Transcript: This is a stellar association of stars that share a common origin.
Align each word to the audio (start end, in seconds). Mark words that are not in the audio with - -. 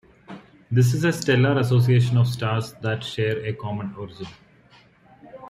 This 0.71 0.95
is 0.95 1.03
a 1.03 1.11
stellar 1.13 1.59
association 1.59 2.17
of 2.17 2.27
stars 2.27 2.73
that 2.81 3.03
share 3.03 3.37
a 3.45 3.53
common 3.53 3.93
origin. 3.95 4.25